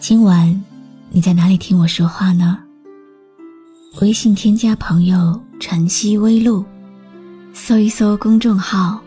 [0.00, 0.64] 今晚
[1.10, 2.58] 你在哪里听我说话呢？
[4.00, 6.64] 微信添加朋友“晨曦微露”，
[7.52, 8.98] 搜一搜公众号，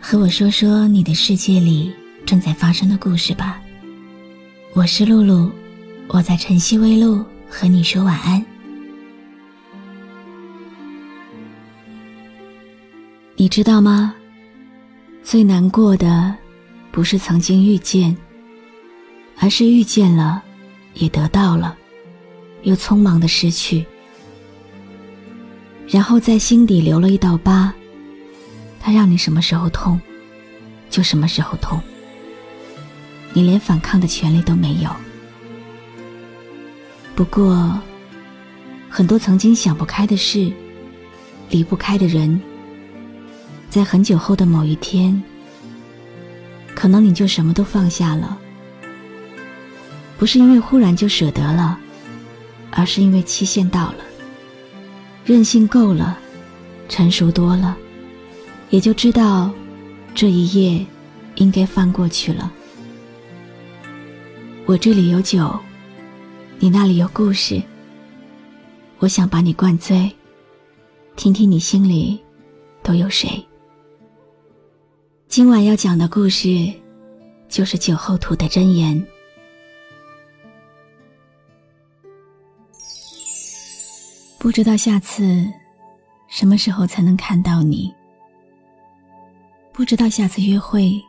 [0.00, 1.94] 和我说说你的世界里
[2.26, 3.62] 正在发生的故事吧。
[4.74, 5.48] 我是露露，
[6.08, 8.44] 我在晨曦微露和你说晚安。
[13.36, 14.12] 你知道吗？
[15.22, 16.34] 最难过的，
[16.90, 18.14] 不是曾经遇见，
[19.38, 20.42] 而是遇见了，
[20.94, 21.76] 也得到了，
[22.62, 23.84] 又匆忙的失去，
[25.88, 27.72] 然后在心底留了一道疤。
[28.80, 30.00] 它让你什么时候痛，
[30.88, 31.80] 就什么时候痛，
[33.32, 34.90] 你连反抗的权利都没有。
[37.14, 37.78] 不过，
[38.88, 40.52] 很多曾经想不开的事，
[41.50, 42.40] 离不开的人。
[43.68, 45.22] 在很久后的某一天，
[46.74, 48.38] 可能你就什么都放下了，
[50.18, 51.78] 不是因为忽然就舍得了，
[52.70, 53.98] 而是因为期限到了，
[55.24, 56.18] 任性够了，
[56.88, 57.76] 成熟多了，
[58.70, 59.50] 也就知道
[60.14, 60.84] 这一页
[61.34, 62.50] 应该翻过去了。
[64.64, 65.54] 我这里有酒，
[66.58, 67.62] 你那里有故事，
[68.98, 70.10] 我想把你灌醉，
[71.14, 72.18] 听听你心里
[72.82, 73.44] 都有谁。
[75.28, 76.72] 今晚要讲的故事，
[77.48, 79.06] 就是酒后吐的真言。
[84.46, 85.44] 不知道下次
[86.28, 87.92] 什么时候才能看到你？
[89.72, 91.02] 不知道下次约会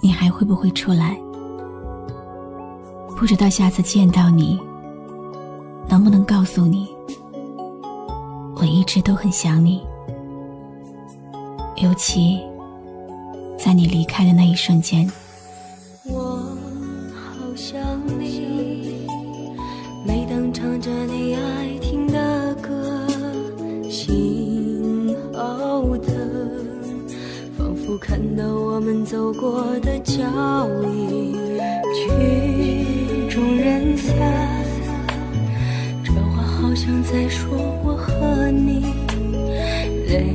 [0.00, 1.16] 你还会不会出来？
[3.16, 4.56] 不知道下次见到你
[5.88, 6.88] 能不能告诉你，
[8.54, 9.84] 我一直都很想你，
[11.78, 12.40] 尤其。
[13.58, 15.10] 在你离开的那一瞬间，
[16.04, 16.38] 我
[17.12, 17.80] 好想
[18.16, 18.71] 你。
[20.82, 23.06] 着你爱听的歌，
[23.88, 26.12] 心好疼，
[27.56, 30.24] 仿佛看到我们走过的脚
[30.82, 31.36] 印。
[31.94, 34.12] 曲终人散，
[36.02, 38.84] 这话好像在说我和你，
[40.08, 40.26] 泪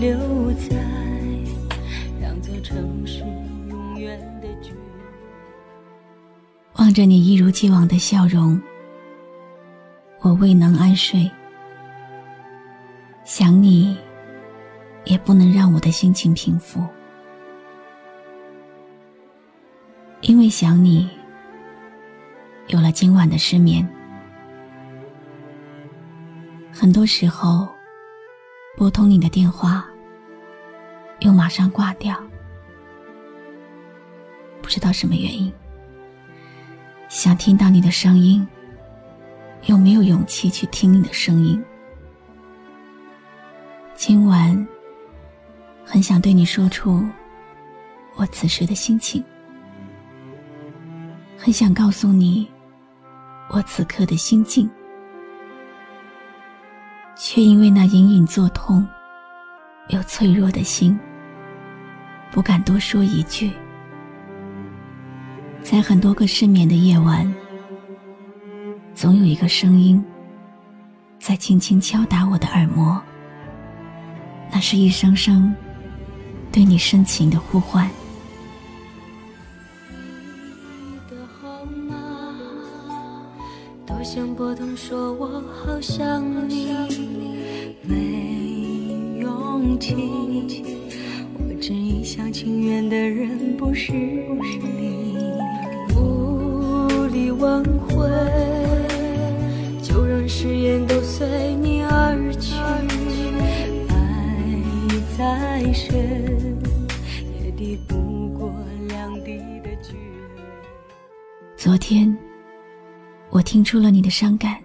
[0.00, 0.16] 流
[0.54, 0.74] 在
[2.18, 3.18] 两座城市
[3.68, 4.48] 永远的。
[6.78, 8.58] 望着你一如既往的笑容，
[10.24, 11.30] 我未能安睡。
[13.24, 13.94] 想你，
[15.04, 16.82] 也不能让我的心情平复，
[20.22, 21.06] 因为想你，
[22.68, 23.86] 有了今晚的失眠。
[26.72, 27.68] 很多时候，
[28.78, 29.86] 拨通你的电话，
[31.18, 32.18] 又马上挂掉。
[34.62, 35.52] 不知道什么原因，
[37.10, 38.46] 想听到你的声音，
[39.66, 41.62] 有没有勇气去听你的声音。
[43.94, 44.66] 今晚，
[45.84, 47.02] 很想对你说出
[48.14, 49.24] 我此时的心情，
[51.38, 52.46] 很想告诉你
[53.48, 54.68] 我此刻的心境，
[57.16, 58.86] 却因为那隐隐作痛
[59.88, 60.98] 又脆弱的心，
[62.30, 63.50] 不敢多说一句。
[65.62, 67.32] 在很多个失眠的夜晚，
[69.04, 70.02] 总有一个声音
[71.20, 72.98] 在轻轻敲打我的耳膜。
[74.50, 75.54] 那是一声声
[76.50, 77.86] 对你深情的呼唤。
[83.84, 86.72] 多想拨通，说我好想你，
[87.82, 90.64] 没勇气。
[91.34, 95.03] 我只一厢情愿的人，不是你。
[111.64, 112.14] 昨天，
[113.30, 114.62] 我听出了你的伤感，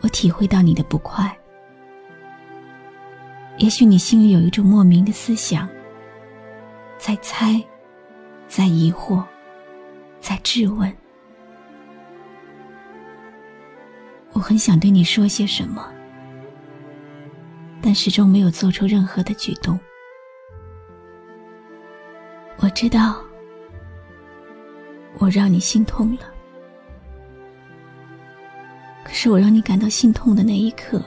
[0.00, 1.30] 我体会到你的不快。
[3.58, 5.68] 也许你心里有一种莫名的思想，
[6.96, 7.62] 在猜，
[8.48, 9.22] 在疑惑。
[10.20, 10.90] 在质问。
[14.32, 15.86] 我很想对你说些什么，
[17.82, 19.78] 但始终没有做出任何的举动。
[22.56, 23.22] 我知道，
[25.22, 26.22] 我让你心痛了。
[29.04, 31.00] 可是我让你感到心痛的那一刻，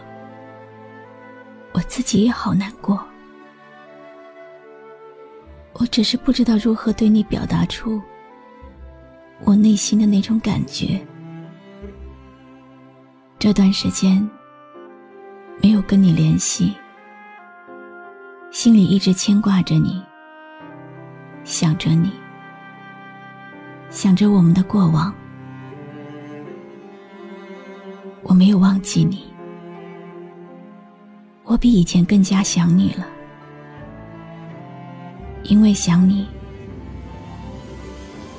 [1.74, 3.06] 我自己也好难过。
[5.74, 8.02] 我只是不知道如何对你表达出
[9.44, 11.06] 我内心的那种感觉。
[13.38, 14.26] 这段时间
[15.62, 16.74] 没有跟你联系，
[18.50, 20.02] 心里一直牵挂着你，
[21.44, 22.14] 想着你，
[23.96, 25.16] 想着我们的过往。
[28.24, 29.24] 我没有忘记你，
[31.44, 33.08] 我比以前更加想你了，
[35.44, 36.28] 因为想你，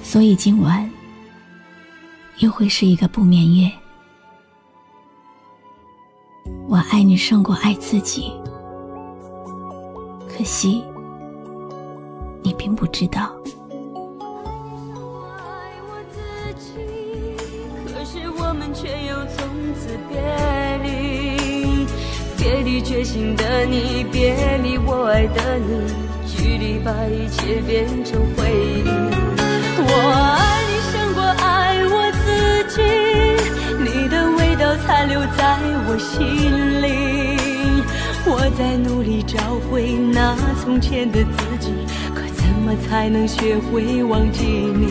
[0.02, 0.88] 所以今晚
[2.40, 3.72] 又会是一个不眠夜。
[6.68, 8.30] 我爱你胜过爱自己，
[10.28, 10.84] 可惜
[12.42, 13.34] 你并不知道。
[22.86, 25.92] 决心的你，别离我爱的你，
[26.24, 28.88] 距离把一切变成回忆。
[29.76, 29.90] 我
[30.38, 32.80] 爱你胜过爱我自己，
[33.82, 36.86] 你的味道残留在我心里。
[38.24, 39.36] 我在努力找
[39.68, 41.72] 回那从前的自己，
[42.14, 44.86] 可怎么才能学会忘记你？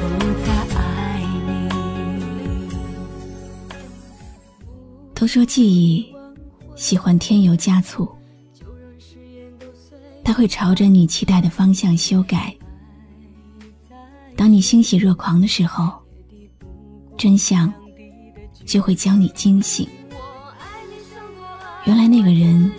[0.00, 1.68] 不再爱你。
[5.14, 6.14] 都说记忆
[6.78, 8.08] 喜欢添油加醋，
[10.22, 12.56] 它会朝着你期待的方向修改。
[14.36, 15.92] 当你欣喜若狂的时候，
[17.16, 17.70] 真相
[18.64, 19.88] 就会将你惊醒。
[21.84, 22.70] 原来那个人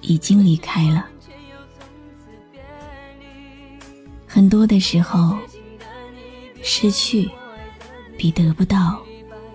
[0.00, 1.06] 已经离开了。
[4.26, 5.38] 很多的时候，
[6.64, 7.30] 失去
[8.16, 9.00] 比得不到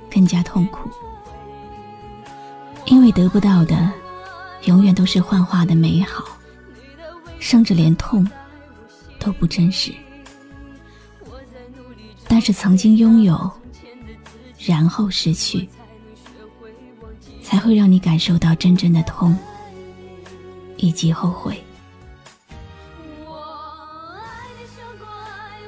[0.10, 0.90] 更加痛苦，
[2.94, 3.92] 因为得不到的
[4.66, 6.24] 永远都是幻化的美好，
[7.40, 8.30] 甚至连痛
[9.18, 9.92] 都不真实。
[12.28, 13.52] 但是曾经拥有，
[14.60, 15.68] 然后失去。
[17.42, 19.36] 才会让你感受到真正的痛，
[20.78, 21.62] 以及后悔。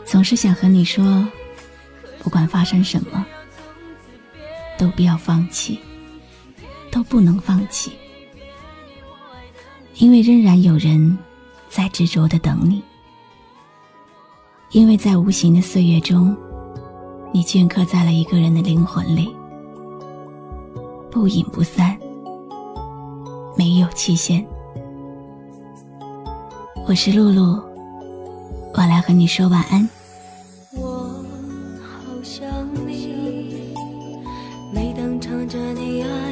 [0.05, 1.27] 总是想和你说，
[2.19, 3.25] 不管发生什么，
[4.77, 5.79] 都不要放弃，
[6.95, 7.91] 都不能放弃，
[9.95, 11.17] 因为仍然有人
[11.67, 12.81] 在执着的等你，
[14.71, 16.33] 因为在无形的岁月中，
[17.33, 19.29] 你镌刻在了一个人的灵魂里。
[21.11, 21.97] 不隐不散，
[23.57, 24.47] 没有期限。
[26.87, 27.61] 我是露露，
[28.73, 29.89] 我来和你说晚安。
[30.71, 31.09] 我
[31.81, 32.47] 好想
[32.87, 33.73] 你，
[34.73, 36.24] 每当唱着你爱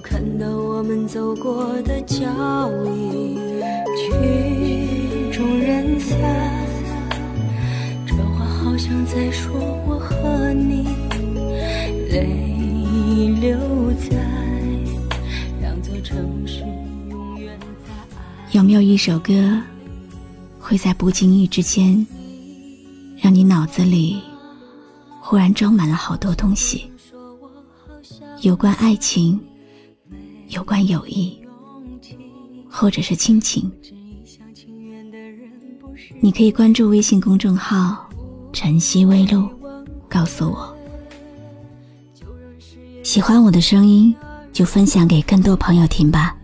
[0.00, 2.26] 看到我们走过的脚
[2.86, 3.36] 印，
[3.96, 6.18] 曲终人散。
[8.06, 9.52] 这话好像在说
[9.86, 10.88] 我和你，
[12.08, 13.58] 泪流
[14.08, 14.16] 在
[15.60, 16.60] 两座城市，
[17.10, 18.26] 永远在爱。
[18.52, 19.60] 有没有一首歌，
[20.58, 22.06] 会在不经意之间，
[23.18, 24.22] 让你脑子里
[25.20, 26.90] 忽然装满了好多东西？
[28.40, 29.38] 有关爱情，
[30.50, 31.38] 有关友谊，
[32.68, 33.70] 或者是亲情。
[36.20, 38.06] 你可以关注微信公众号。
[38.52, 39.48] 晨曦微露，
[40.08, 40.76] 告诉我，
[43.04, 44.12] 喜欢我的声音，
[44.52, 46.36] 就分享给更多朋友听吧。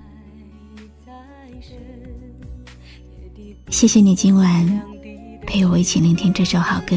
[3.70, 4.80] 谢谢你今晚
[5.48, 6.96] 陪我一起聆听这首好歌，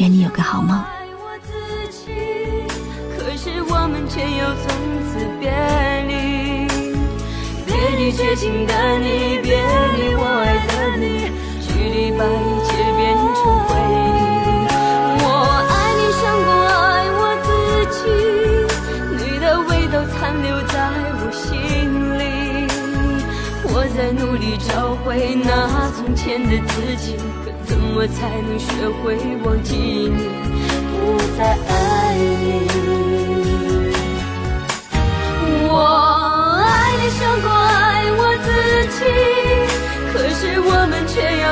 [0.00, 0.82] 愿你有个好梦。
[3.18, 4.66] 可是我们却又从
[5.10, 5.87] 此别离，别离
[8.18, 11.30] 痴情的你别离我爱的你
[11.62, 13.96] 距离把一切变成回忆
[15.22, 15.24] 我
[15.70, 17.46] 爱你胜过爱我自
[17.94, 17.96] 己
[19.14, 20.50] 你的味道残留？
[20.66, 20.74] 在
[21.20, 21.38] 我心
[22.18, 22.20] 里。
[23.70, 28.66] 我在努力找回那从前的自己可怎么才能学
[29.00, 30.26] 会忘记你
[30.90, 32.66] 不再爱你
[35.70, 36.17] 我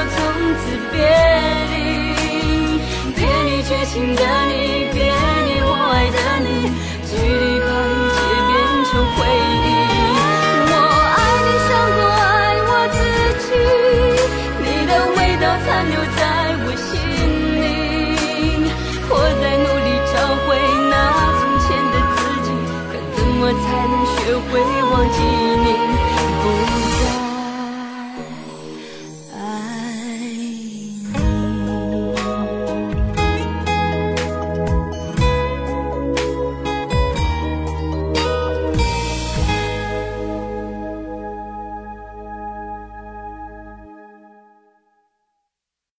[0.04, 0.18] 从
[0.58, 0.98] 此别
[1.70, 1.74] 离
[3.14, 5.35] 别你绝情的离别。